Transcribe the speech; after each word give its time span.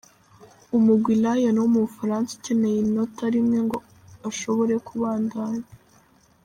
Umugwi 0.77 1.11
Lyon 1.23 1.57
wo 1.61 1.67
mu 1.73 1.79
Bufaransa 1.85 2.29
ukeneye 2.37 2.77
inota 2.85 3.25
rimwe 3.35 3.57
ngo 3.65 3.77
ushobore 4.31 4.73
kubandanya. 4.87 5.67